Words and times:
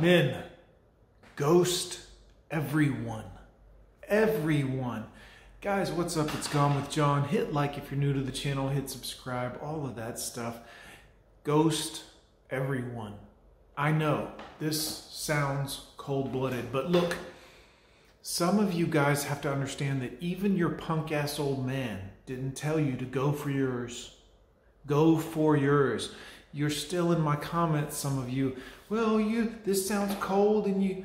Men, 0.00 0.44
ghost 1.34 1.98
everyone. 2.52 3.24
Everyone. 4.06 5.06
Guys, 5.60 5.90
what's 5.90 6.16
up? 6.16 6.32
It's 6.36 6.46
Gone 6.46 6.76
with 6.76 6.88
John. 6.88 7.26
Hit 7.26 7.52
like 7.52 7.76
if 7.76 7.90
you're 7.90 7.98
new 7.98 8.12
to 8.12 8.20
the 8.20 8.30
channel, 8.30 8.68
hit 8.68 8.88
subscribe, 8.88 9.58
all 9.60 9.84
of 9.84 9.96
that 9.96 10.20
stuff. 10.20 10.58
Ghost 11.42 12.04
everyone. 12.48 13.14
I 13.76 13.90
know 13.90 14.30
this 14.60 14.80
sounds 14.80 15.86
cold 15.96 16.30
blooded, 16.30 16.70
but 16.70 16.92
look, 16.92 17.16
some 18.22 18.60
of 18.60 18.72
you 18.72 18.86
guys 18.86 19.24
have 19.24 19.40
to 19.40 19.52
understand 19.52 20.00
that 20.02 20.16
even 20.20 20.56
your 20.56 20.70
punk 20.70 21.10
ass 21.10 21.40
old 21.40 21.66
man 21.66 21.98
didn't 22.24 22.52
tell 22.52 22.78
you 22.78 22.96
to 22.96 23.04
go 23.04 23.32
for 23.32 23.50
yours. 23.50 24.14
Go 24.86 25.18
for 25.18 25.56
yours. 25.56 26.14
You're 26.52 26.70
still 26.70 27.10
in 27.10 27.20
my 27.20 27.34
comments, 27.34 27.96
some 27.96 28.16
of 28.16 28.30
you. 28.30 28.56
Well, 28.88 29.20
you 29.20 29.54
this 29.64 29.86
sounds 29.86 30.14
cold 30.18 30.66
and 30.66 30.82
you 30.82 31.04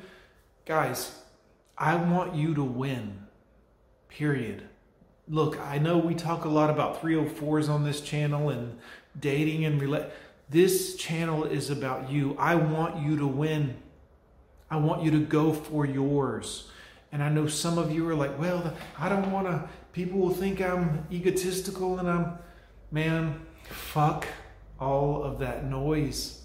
guys, 0.64 1.18
I 1.76 1.96
want 1.96 2.34
you 2.34 2.54
to 2.54 2.64
win. 2.64 3.26
Period. 4.08 4.62
Look, 5.28 5.60
I 5.60 5.78
know 5.78 5.98
we 5.98 6.14
talk 6.14 6.44
a 6.44 6.48
lot 6.48 6.70
about 6.70 7.02
304s 7.02 7.68
on 7.68 7.84
this 7.84 8.00
channel 8.00 8.50
and 8.50 8.78
dating 9.18 9.64
and 9.64 9.80
relate. 9.80 10.06
This 10.48 10.96
channel 10.96 11.44
is 11.44 11.70
about 11.70 12.10
you. 12.10 12.36
I 12.38 12.54
want 12.54 13.02
you 13.02 13.16
to 13.18 13.26
win. 13.26 13.76
I 14.70 14.76
want 14.76 15.02
you 15.02 15.10
to 15.12 15.20
go 15.20 15.52
for 15.52 15.84
yours. 15.84 16.70
And 17.12 17.22
I 17.22 17.28
know 17.28 17.46
some 17.46 17.78
of 17.78 17.92
you 17.92 18.08
are 18.08 18.14
like, 18.14 18.38
well, 18.38 18.74
I 18.98 19.08
don't 19.08 19.30
want 19.30 19.46
to, 19.46 19.68
people 19.92 20.18
will 20.18 20.34
think 20.34 20.60
I'm 20.60 21.06
egotistical 21.10 21.98
and 21.98 22.08
I'm, 22.08 22.38
man, 22.90 23.40
fuck 23.68 24.26
all 24.80 25.22
of 25.22 25.38
that 25.38 25.64
noise. 25.64 26.43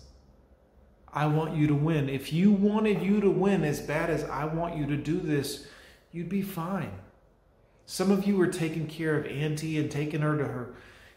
I 1.13 1.27
want 1.27 1.55
you 1.55 1.67
to 1.67 1.75
win. 1.75 2.09
If 2.09 2.31
you 2.31 2.51
wanted 2.51 3.01
you 3.01 3.19
to 3.21 3.29
win 3.29 3.63
as 3.63 3.81
bad 3.81 4.09
as 4.09 4.23
I 4.25 4.45
want 4.45 4.77
you 4.77 4.85
to 4.87 4.97
do 4.97 5.19
this, 5.19 5.67
you'd 6.11 6.29
be 6.29 6.41
fine. 6.41 6.91
Some 7.85 8.11
of 8.11 8.27
you 8.27 8.39
are 8.41 8.47
taking 8.47 8.87
care 8.87 9.17
of 9.17 9.25
Auntie 9.25 9.79
and 9.79 9.89
taking 9.89 10.21
her 10.21 10.37
to 10.37 10.45
her, 10.45 10.75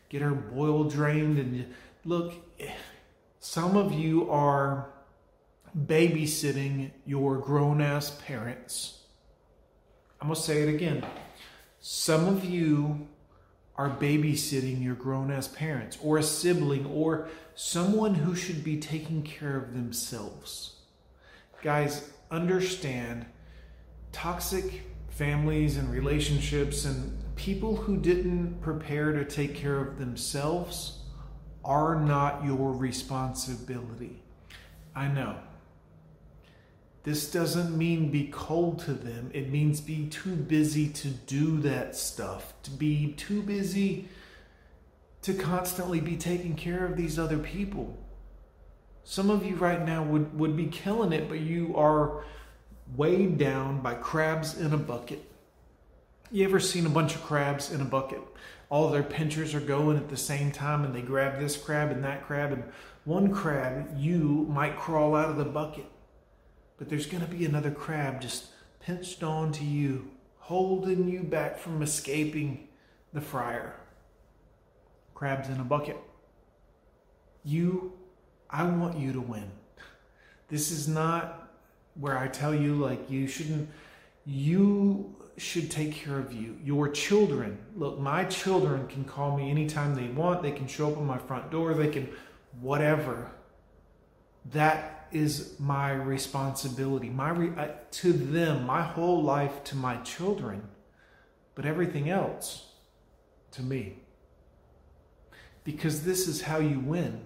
get 0.09 0.23
her 0.23 0.31
boil 0.31 0.85
drained. 0.85 1.39
And 1.39 1.75
look, 2.05 2.35
some 3.41 3.77
of 3.77 3.93
you 3.93 4.31
are 4.31 4.89
babysitting 5.79 6.91
your 7.05 7.37
grown 7.37 7.81
ass 7.81 8.11
parents. 8.27 9.01
I'm 10.21 10.29
going 10.29 10.37
to 10.37 10.43
say 10.43 10.63
it 10.63 10.69
again. 10.75 11.05
Some 11.81 12.29
of 12.29 12.45
you 12.45 13.09
are 13.77 13.91
babysitting 13.91 14.83
your 14.83 14.95
grown 14.95 15.31
ass 15.31 15.49
parents 15.49 15.99
or 16.03 16.19
a 16.19 16.23
sibling 16.23 16.87
or 16.87 17.29
someone 17.55 18.15
who 18.15 18.35
should 18.35 18.63
be 18.63 18.79
taking 18.79 19.23
care 19.23 19.57
of 19.57 19.73
themselves. 19.73 20.77
Guys, 21.63 22.11
understand 22.31 23.27
toxic 24.11 24.83
families 25.11 25.77
and 25.77 25.91
relationships 25.91 26.85
and 26.85 27.19
people 27.37 27.77
who 27.77 27.97
didn't 27.97 28.61
prepare 28.61 29.13
to 29.13 29.25
take 29.25 29.55
care 29.55 29.79
of 29.79 29.99
themselves 29.99 30.99
are 31.65 31.95
not 31.95 32.45
your 32.45 32.73
responsibility. 32.73 34.23
I 34.95 35.09
know. 35.09 35.37
This 37.05 37.31
doesn't 37.31 37.77
mean 37.77 38.11
be 38.11 38.29
cold 38.29 38.79
to 38.81 38.93
them. 38.93 39.31
It 39.35 39.51
means 39.51 39.81
be 39.81 40.07
too 40.07 40.37
busy 40.37 40.89
to 40.89 41.09
do 41.09 41.59
that 41.61 41.97
stuff, 41.97 42.55
to 42.63 42.71
be 42.71 43.13
too 43.13 43.43
busy 43.43 44.09
to 45.23 45.35
constantly 45.35 46.01
be 46.01 46.17
taking 46.17 46.55
care 46.55 46.85
of 46.85 46.97
these 46.97 47.19
other 47.19 47.39
people. 47.39 47.97
Some 49.05 49.31
of 49.31 49.45
you 49.45 49.57
right 49.57 49.85
now 49.85 50.05
would, 50.05 50.39
would 50.39 50.57
be 50.57 50.67
killing 50.67 51.13
it, 51.13 51.29
but 51.29 51.41
you 51.41 51.77
are 51.77 52.25
weighed 52.97 53.39
down 53.39 53.81
by 53.81 53.95
crabs 53.95 54.59
in 54.59 54.73
a 54.73 54.79
bucket. 54.79 55.25
You 56.31 56.45
ever 56.45 56.61
seen 56.61 56.87
a 56.87 56.91
bunch 56.91 57.15
of 57.15 57.23
crabs 57.23 57.73
in 57.73 57.81
a 57.81 57.85
bucket? 57.85 58.21
All 58.69 58.91
their 58.91 59.03
pinchers 59.03 59.55
are 59.55 59.61
going 59.61 59.97
at 59.97 60.09
the 60.09 60.17
same 60.17 60.51
time 60.51 60.85
and 60.85 60.95
they 60.95 61.03
grab 61.03 61.39
this 61.39 61.57
crab 61.57 61.91
and 61.91 62.03
that 62.05 62.27
crab, 62.27 62.53
and 62.53 62.65
one 63.05 63.35
crab, 63.35 63.91
you 63.97 64.47
might 64.49 64.79
crawl 64.79 65.15
out 65.17 65.31
of 65.31 65.37
the 65.37 65.45
bucket. 65.45 65.87
But 66.83 66.89
there's 66.89 67.07
going 67.07 67.25
to 67.25 67.31
be 67.31 67.45
another 67.45 67.71
crab 67.71 68.21
just 68.21 68.47
pinched 68.81 69.23
onto 69.23 69.65
you, 69.65 70.11
holding 70.39 71.09
you 71.09 71.23
back 71.23 71.57
from 71.57 71.81
escaping 71.81 72.67
the 73.13 73.21
fryer. 73.21 73.77
Crabs 75.15 75.49
in 75.49 75.61
a 75.61 75.63
bucket. 75.63 75.97
You, 77.45 77.93
I 78.51 78.65
want 78.65 78.99
you 78.99 79.13
to 79.13 79.21
win. 79.21 79.49
This 80.49 80.73
is 80.73 80.89
not 80.89 81.53
where 81.95 82.19
I 82.19 82.27
tell 82.27 82.53
you, 82.53 82.75
like, 82.75 83.09
you 83.09 83.29
shouldn't, 83.29 83.71
you 84.27 85.15
should 85.37 85.71
take 85.71 85.93
care 85.93 86.19
of 86.19 86.33
you. 86.33 86.59
Your 86.65 86.89
children, 86.89 87.59
look, 87.77 88.01
my 88.01 88.25
children 88.25 88.89
can 88.89 89.05
call 89.05 89.37
me 89.37 89.53
anytime 89.53 89.95
they 89.95 90.09
want. 90.09 90.43
They 90.43 90.51
can 90.51 90.67
show 90.67 90.91
up 90.91 90.99
on 90.99 91.07
my 91.07 91.19
front 91.19 91.49
door. 91.53 91.75
They 91.75 91.91
can, 91.91 92.09
whatever. 92.61 93.31
That 94.47 95.07
is 95.13 95.55
my 95.59 95.93
responsibility. 95.93 97.09
My 97.09 97.31
re- 97.31 97.53
uh, 97.57 97.69
to 97.91 98.13
them, 98.13 98.67
my 98.67 98.83
whole 98.83 99.23
life 99.23 99.63
to 99.65 99.77
my 99.77 99.97
children, 99.99 100.63
but 101.55 101.67
everything 101.67 102.09
else 102.09 102.71
to 103.53 103.63
me. 103.63 103.99
Because 105.65 106.05
this 106.05 106.27
is 106.27 106.43
how 106.43 106.59
you 106.59 106.81
win. 106.81 107.21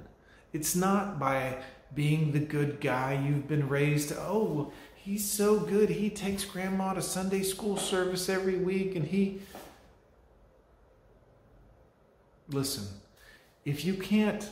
It's 0.52 0.74
not 0.74 1.18
by 1.18 1.58
being 1.94 2.32
the 2.32 2.38
good 2.38 2.80
guy 2.80 3.22
you've 3.26 3.46
been 3.46 3.68
raised 3.68 4.12
oh 4.12 4.72
he's 4.94 5.24
so 5.24 5.58
good 5.58 5.88
he 5.88 6.10
takes 6.10 6.44
grandma 6.44 6.92
to 6.92 7.02
sunday 7.02 7.42
school 7.42 7.76
service 7.76 8.28
every 8.28 8.56
week 8.56 8.96
and 8.96 9.06
he 9.06 9.40
listen 12.48 12.86
if 13.64 13.84
you 13.84 13.94
can't 13.94 14.50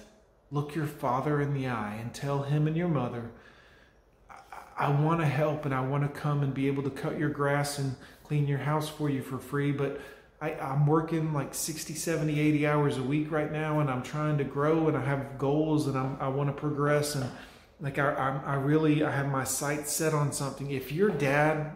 look 0.54 0.74
your 0.74 0.86
father 0.86 1.40
in 1.40 1.52
the 1.52 1.66
eye 1.66 1.98
and 2.00 2.14
tell 2.14 2.42
him 2.42 2.66
and 2.66 2.76
your 2.76 2.88
mother 2.88 3.30
I, 4.30 4.86
I 4.86 4.90
want 4.90 5.20
to 5.20 5.26
help 5.26 5.64
and 5.64 5.74
I 5.74 5.80
want 5.80 6.02
to 6.02 6.20
come 6.20 6.42
and 6.42 6.54
be 6.54 6.68
able 6.68 6.82
to 6.84 6.90
cut 6.90 7.18
your 7.18 7.30
grass 7.30 7.78
and 7.78 7.96
clean 8.24 8.46
your 8.48 8.58
house 8.58 8.88
for 8.88 9.10
you 9.10 9.22
for 9.22 9.38
free, 9.38 9.70
but 9.70 10.00
I, 10.40 10.50
am 10.58 10.86
working 10.86 11.32
like 11.32 11.54
60, 11.54 11.94
70, 11.94 12.40
80 12.40 12.66
hours 12.66 12.98
a 12.98 13.02
week 13.02 13.30
right 13.30 13.50
now, 13.50 13.80
and 13.80 13.90
I'm 13.90 14.02
trying 14.02 14.38
to 14.38 14.44
grow 14.44 14.88
and 14.88 14.96
I 14.96 15.04
have 15.04 15.38
goals 15.38 15.86
and 15.86 15.96
I'm, 15.96 16.16
i 16.20 16.28
want 16.28 16.48
to 16.48 16.52
progress. 16.52 17.14
And 17.14 17.30
like, 17.80 17.98
I, 17.98 18.12
I, 18.12 18.52
I 18.52 18.54
really, 18.54 19.04
I 19.04 19.10
have 19.10 19.28
my 19.28 19.44
sights 19.44 19.92
set 19.92 20.14
on 20.14 20.32
something. 20.32 20.70
If 20.70 20.90
your 20.90 21.10
dad 21.10 21.72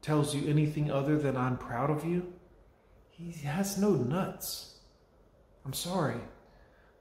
tells 0.00 0.34
you 0.34 0.48
anything 0.48 0.90
other 0.90 1.18
than 1.18 1.36
I'm 1.36 1.56
proud 1.56 1.90
of 1.90 2.04
you, 2.04 2.32
he 3.10 3.32
has 3.46 3.78
no 3.78 3.90
nuts. 3.90 4.78
I'm 5.64 5.72
sorry. 5.72 6.20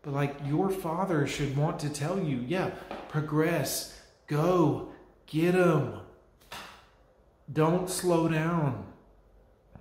But 0.03 0.13
like, 0.13 0.35
your 0.45 0.69
father 0.69 1.25
should 1.25 1.57
want 1.57 1.79
to 1.79 1.89
tell 1.89 2.19
you, 2.19 2.43
yeah, 2.47 2.69
progress, 3.09 3.99
go, 4.27 4.89
get 5.25 5.55
him. 5.55 5.99
Don't 7.51 7.89
slow 7.89 8.27
down 8.27 8.93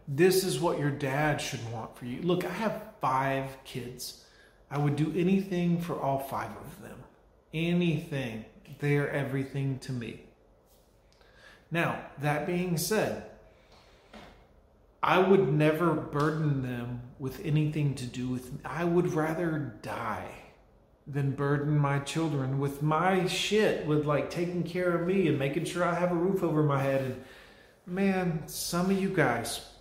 this 0.09 0.45
is 0.45 0.61
what 0.61 0.79
your 0.79 0.91
dad 0.91 1.41
should 1.41 1.73
want 1.73 1.97
for 1.97 2.07
you. 2.07 2.23
Look, 2.23 2.45
I 2.45 2.51
have 2.51 2.83
five 3.01 3.57
kids. 3.65 4.25
I 4.71 4.79
would 4.79 4.97
do 4.97 5.13
anything 5.17 5.81
for 5.81 6.01
all 6.01 6.19
five 6.19 6.51
of 6.51 6.83
them. 6.83 6.99
Anything. 7.53 8.45
They're 8.79 9.11
everything 9.11 9.79
to 9.81 9.93
me. 9.93 10.23
Now, 11.71 12.01
that 12.19 12.47
being 12.47 12.77
said, 12.77 13.31
I 15.03 15.19
would 15.19 15.53
never 15.53 15.95
burden 15.95 16.63
them 16.63 17.03
with 17.19 17.45
anything 17.45 17.95
to 17.97 18.07
do 18.07 18.29
with 18.29 18.53
me. 18.53 18.61
I 18.65 18.85
would 18.85 19.13
rather 19.15 19.75
die 19.83 20.29
than 21.07 21.33
burden 21.33 21.77
my 21.77 21.99
children 21.99 22.61
with 22.61 22.83
my 22.83 23.27
shit, 23.27 23.87
with 23.87 24.07
like 24.07 24.31
taking 24.31 24.63
care 24.63 24.95
of 24.97 25.07
me 25.07 25.27
and 25.27 25.39
making 25.39 25.65
sure 25.65 25.85
I 25.85 25.95
have 25.95 26.13
a 26.13 26.17
roof 26.17 26.43
over 26.43 26.63
my 26.63 26.81
head. 26.81 27.03
And 27.03 27.25
man, 27.87 28.43
some 28.47 28.91
of 28.91 29.01
you 29.01 29.09
guys, 29.09 29.73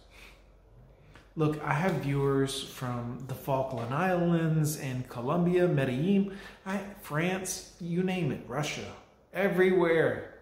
Look, 1.37 1.63
I 1.63 1.73
have 1.73 1.93
viewers 2.03 2.61
from 2.61 3.23
the 3.27 3.33
Falkland 3.33 3.93
Islands 3.93 4.77
and 4.77 5.07
Colombia, 5.07 5.65
Medellin, 5.65 6.35
I, 6.65 6.81
France, 7.01 7.71
you 7.79 8.03
name 8.03 8.33
it, 8.33 8.41
Russia, 8.49 8.85
everywhere, 9.33 10.33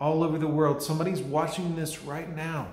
all 0.00 0.24
over 0.24 0.38
the 0.38 0.46
world. 0.48 0.82
Somebody's 0.82 1.20
watching 1.20 1.76
this 1.76 2.02
right 2.02 2.34
now, 2.34 2.68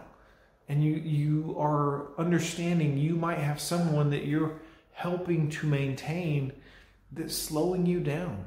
and 0.67 0.83
you, 0.83 0.93
you 0.93 1.55
are 1.59 2.07
understanding 2.17 2.97
you 2.97 3.15
might 3.15 3.37
have 3.37 3.59
someone 3.59 4.09
that 4.09 4.25
you're 4.25 4.59
helping 4.93 5.49
to 5.49 5.67
maintain 5.67 6.51
that's 7.11 7.37
slowing 7.37 7.85
you 7.85 7.99
down. 7.99 8.45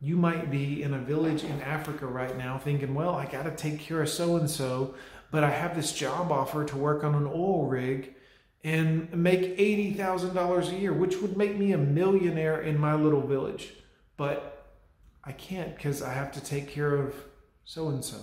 You 0.00 0.16
might 0.16 0.50
be 0.50 0.82
in 0.82 0.94
a 0.94 0.98
village 0.98 1.44
in 1.44 1.60
Africa 1.60 2.06
right 2.06 2.36
now 2.36 2.58
thinking, 2.58 2.94
well, 2.94 3.14
I 3.14 3.26
got 3.26 3.44
to 3.44 3.50
take 3.50 3.80
care 3.80 4.02
of 4.02 4.08
so 4.08 4.36
and 4.36 4.50
so 4.50 4.94
but 5.30 5.44
I 5.44 5.50
have 5.50 5.76
this 5.76 5.92
job 5.92 6.32
offer 6.32 6.64
to 6.64 6.76
work 6.76 7.04
on 7.04 7.14
an 7.14 7.26
oil 7.26 7.66
rig 7.66 8.14
and 8.64 9.10
make 9.12 9.56
$80,000 9.56 10.68
a 10.68 10.76
year, 10.76 10.92
which 10.92 11.16
would 11.18 11.36
make 11.36 11.56
me 11.56 11.72
a 11.72 11.78
millionaire 11.78 12.60
in 12.60 12.78
my 12.78 12.94
little 12.94 13.26
village. 13.26 13.72
But 14.16 14.66
I 15.24 15.32
can't 15.32 15.74
because 15.74 16.02
I 16.02 16.12
have 16.12 16.32
to 16.32 16.40
take 16.40 16.68
care 16.68 16.94
of 16.94 17.14
so 17.64 17.88
and 17.88 18.04
so. 18.04 18.18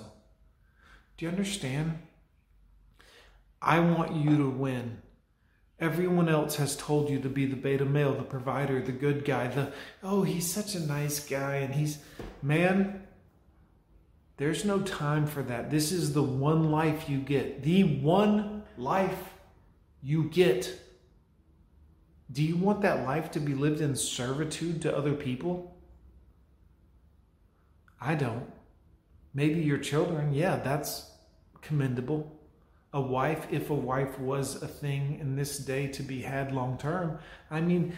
Do 1.18 1.26
you 1.26 1.32
understand? 1.32 2.00
I 3.62 3.80
want 3.80 4.16
you 4.16 4.38
to 4.38 4.50
win. 4.50 5.02
Everyone 5.80 6.28
else 6.28 6.56
has 6.56 6.76
told 6.76 7.10
you 7.10 7.20
to 7.20 7.30
be 7.30 7.46
the 7.46 7.56
beta 7.56 7.86
male, 7.86 8.14
the 8.14 8.24
provider, 8.24 8.82
the 8.82 8.92
good 8.92 9.26
guy, 9.26 9.48
the, 9.48 9.72
oh, 10.02 10.24
he's 10.24 10.52
such 10.52 10.74
a 10.76 10.80
nice 10.80 11.20
guy. 11.20 11.58
And 11.58 11.74
he's, 11.74 12.00
man, 12.42 13.04
there's 14.38 14.66
no 14.66 14.80
time 14.80 15.28
for 15.28 15.44
that. 15.44 15.70
This 15.70 15.92
is 15.92 16.14
the 16.14 16.24
one 16.24 16.72
life 16.72 17.10
you 17.10 17.20
get. 17.20 17.64
The 17.64 17.84
one 17.84 18.64
life 18.78 19.34
you 20.02 20.30
get. 20.30 20.82
Do 22.32 22.44
you 22.44 22.58
want 22.58 22.82
that 22.82 23.06
life 23.06 23.32
to 23.32 23.40
be 23.40 23.54
lived 23.54 23.82
in 23.82 23.96
servitude 23.96 24.82
to 24.82 24.96
other 24.96 25.14
people? 25.14 25.78
I 28.02 28.16
don't. 28.16 28.52
Maybe 29.34 29.62
your 29.62 29.78
children, 29.78 30.34
yeah, 30.34 30.58
that's 30.58 31.12
commendable 31.62 32.37
a 32.94 33.02
wife, 33.02 33.48
if 33.52 33.70
a 33.70 33.76
wife 33.76 34.20
was 34.20 34.62
a 34.62 34.68
thing 34.68 35.18
in 35.20 35.36
this 35.36 35.58
day 35.58 35.88
to 35.88 36.04
be 36.04 36.22
had 36.22 36.54
long 36.54 36.78
term. 36.78 37.20
I 37.52 37.62
mean, 37.62 37.96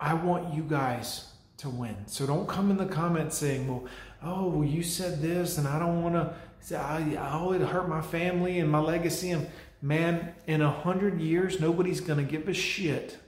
I 0.00 0.14
want 0.14 0.54
you 0.54 0.62
guys 0.62 1.32
to 1.58 1.68
win. 1.68 1.96
So 2.06 2.26
don't 2.26 2.48
come 2.48 2.70
in 2.70 2.76
the 2.76 2.86
comments 2.86 3.36
saying, 3.38 3.68
well, 3.68 3.84
oh, 4.22 4.48
well, 4.48 4.68
you 4.68 4.82
said 4.82 5.20
this 5.20 5.58
and 5.58 5.66
I 5.66 5.78
don't 5.78 6.02
want 6.02 6.14
to, 6.14 6.34
say, 6.60 6.76
oh, 6.76 7.52
it 7.52 7.60
hurt 7.60 7.88
my 7.88 8.00
family 8.00 8.60
and 8.60 8.70
my 8.70 8.78
legacy. 8.78 9.30
And 9.30 9.48
man, 9.80 10.34
in 10.46 10.62
a 10.62 10.70
hundred 10.70 11.20
years, 11.20 11.60
nobody's 11.60 12.00
going 12.00 12.24
to 12.24 12.30
give 12.30 12.48
a 12.48 12.54
shit 12.54 13.18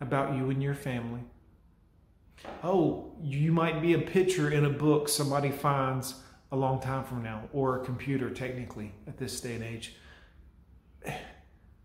about 0.00 0.36
you 0.36 0.50
and 0.50 0.62
your 0.62 0.74
family. 0.74 1.20
Oh, 2.62 3.12
you 3.20 3.52
might 3.52 3.82
be 3.82 3.92
a 3.94 3.98
picture 3.98 4.50
in 4.50 4.64
a 4.64 4.70
book 4.70 5.08
somebody 5.08 5.50
finds 5.50 6.14
a 6.52 6.56
long 6.56 6.80
time 6.80 7.04
from 7.04 7.22
now, 7.22 7.42
or 7.52 7.80
a 7.80 7.84
computer, 7.84 8.30
technically, 8.30 8.92
at 9.06 9.18
this 9.18 9.40
day 9.40 9.54
and 9.54 9.64
age. 9.64 9.94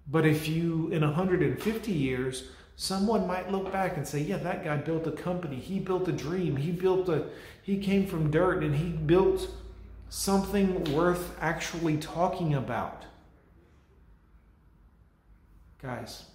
But 0.07 0.25
if 0.25 0.47
you, 0.47 0.89
in 0.91 1.01
150 1.01 1.91
years, 1.91 2.49
someone 2.75 3.25
might 3.25 3.51
look 3.51 3.71
back 3.71 3.97
and 3.97 4.07
say, 4.07 4.19
yeah, 4.19 4.37
that 4.37 4.63
guy 4.63 4.77
built 4.77 5.07
a 5.07 5.11
company. 5.11 5.55
He 5.55 5.79
built 5.79 6.07
a 6.07 6.11
dream. 6.11 6.57
He 6.57 6.71
built 6.71 7.09
a, 7.09 7.25
he 7.63 7.77
came 7.77 8.05
from 8.05 8.29
dirt 8.29 8.63
and 8.63 8.75
he 8.75 8.89
built 8.89 9.49
something 10.09 10.83
worth 10.93 11.35
actually 11.41 11.97
talking 11.97 12.53
about. 12.53 13.03
Guys, 15.81 16.25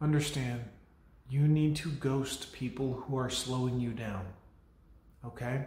understand 0.00 0.64
you 1.30 1.46
need 1.46 1.76
to 1.76 1.90
ghost 1.90 2.52
people 2.52 3.04
who 3.06 3.16
are 3.16 3.30
slowing 3.30 3.80
you 3.80 3.90
down. 3.90 4.24
Okay? 5.24 5.64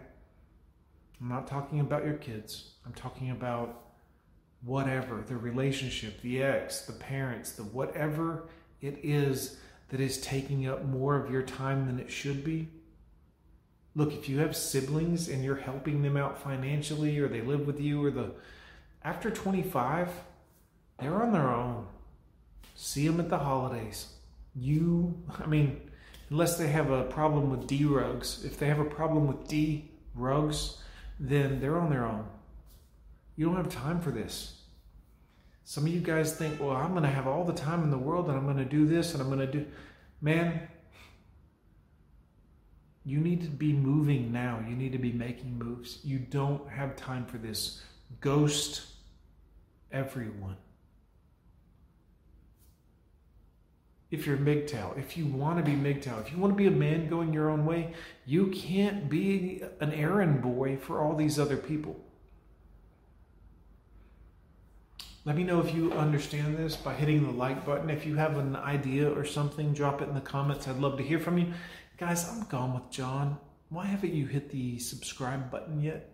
I'm 1.20 1.28
not 1.28 1.46
talking 1.46 1.80
about 1.80 2.04
your 2.04 2.14
kids. 2.14 2.72
I'm 2.84 2.92
talking 2.94 3.30
about 3.30 3.82
whatever 4.64 5.22
the 5.26 5.36
relationship, 5.36 6.20
the 6.22 6.42
ex, 6.42 6.82
the 6.82 6.92
parents, 6.92 7.52
the 7.52 7.64
whatever 7.64 8.48
it 8.80 8.98
is 9.02 9.58
that 9.88 10.00
is 10.00 10.20
taking 10.20 10.66
up 10.66 10.84
more 10.84 11.16
of 11.16 11.30
your 11.30 11.42
time 11.42 11.86
than 11.86 12.00
it 12.00 12.10
should 12.10 12.44
be. 12.44 12.68
Look, 13.94 14.12
if 14.12 14.28
you 14.28 14.38
have 14.38 14.56
siblings 14.56 15.28
and 15.28 15.44
you're 15.44 15.56
helping 15.56 16.02
them 16.02 16.16
out 16.16 16.42
financially 16.42 17.18
or 17.18 17.28
they 17.28 17.42
live 17.42 17.66
with 17.66 17.80
you 17.80 18.02
or 18.04 18.10
the 18.10 18.32
after 19.04 19.30
25, 19.30 20.08
they're 20.98 21.22
on 21.22 21.32
their 21.32 21.50
own. 21.50 21.86
See 22.74 23.06
them 23.06 23.20
at 23.20 23.28
the 23.28 23.38
holidays. 23.38 24.08
You, 24.54 25.22
I 25.38 25.46
mean, 25.46 25.90
unless 26.32 26.56
they 26.56 26.68
have 26.68 26.90
a 26.90 27.04
problem 27.04 27.50
with 27.50 27.66
D 27.66 27.84
rugs. 27.84 28.42
If 28.42 28.58
they 28.58 28.66
have 28.66 28.78
a 28.78 28.86
problem 28.86 29.26
with 29.26 29.46
D 29.46 29.90
rugs, 30.14 30.78
then 31.20 31.60
they're 31.60 31.78
on 31.78 31.90
their 31.90 32.06
own. 32.06 32.24
You 33.36 33.44
don't 33.44 33.56
have 33.56 33.68
time 33.68 34.00
for 34.00 34.10
this. 34.10 34.62
Some 35.64 35.84
of 35.84 35.92
you 35.92 36.00
guys 36.00 36.34
think, 36.34 36.58
well, 36.58 36.70
I'm 36.70 36.92
going 36.92 37.02
to 37.02 37.10
have 37.10 37.26
all 37.26 37.44
the 37.44 37.52
time 37.52 37.82
in 37.82 37.90
the 37.90 37.98
world 37.98 38.28
and 38.28 38.36
I'm 38.38 38.44
going 38.44 38.56
to 38.56 38.64
do 38.64 38.86
this 38.86 39.12
and 39.12 39.22
I'm 39.22 39.28
going 39.28 39.40
to 39.40 39.46
do. 39.46 39.66
Man, 40.22 40.68
you 43.04 43.18
need 43.18 43.42
to 43.42 43.48
be 43.48 43.74
moving 43.74 44.32
now. 44.32 44.64
You 44.66 44.74
need 44.74 44.92
to 44.92 44.98
be 44.98 45.12
making 45.12 45.58
moves. 45.58 45.98
You 46.02 46.18
don't 46.18 46.66
have 46.70 46.96
time 46.96 47.26
for 47.26 47.36
this. 47.36 47.82
Ghost 48.22 48.86
everyone. 49.90 50.56
If 54.12 54.26
you're 54.26 54.36
MGTOW, 54.36 54.98
if 54.98 55.16
you 55.16 55.24
want 55.24 55.56
to 55.56 55.64
be 55.64 55.72
MGTOW, 55.74 56.20
if 56.20 56.30
you 56.30 56.38
want 56.38 56.52
to 56.52 56.56
be 56.56 56.66
a 56.66 56.70
man 56.70 57.08
going 57.08 57.32
your 57.32 57.48
own 57.48 57.64
way, 57.64 57.94
you 58.26 58.48
can't 58.48 59.08
be 59.08 59.62
an 59.80 59.90
errand 59.92 60.42
boy 60.42 60.76
for 60.76 61.00
all 61.00 61.16
these 61.16 61.38
other 61.38 61.56
people. 61.56 61.98
Let 65.24 65.34
me 65.34 65.44
know 65.44 65.60
if 65.60 65.74
you 65.74 65.92
understand 65.92 66.58
this 66.58 66.76
by 66.76 66.92
hitting 66.92 67.24
the 67.24 67.30
like 67.30 67.64
button. 67.64 67.88
If 67.88 68.04
you 68.04 68.16
have 68.16 68.36
an 68.36 68.54
idea 68.54 69.10
or 69.10 69.24
something, 69.24 69.72
drop 69.72 70.02
it 70.02 70.08
in 70.08 70.14
the 70.14 70.20
comments. 70.20 70.68
I'd 70.68 70.76
love 70.76 70.98
to 70.98 71.02
hear 71.02 71.18
from 71.18 71.38
you. 71.38 71.54
Guys, 71.96 72.28
I'm 72.28 72.44
gone 72.48 72.74
with 72.74 72.90
John. 72.90 73.38
Why 73.70 73.86
haven't 73.86 74.12
you 74.12 74.26
hit 74.26 74.50
the 74.50 74.78
subscribe 74.78 75.50
button 75.50 75.80
yet? 75.80 76.11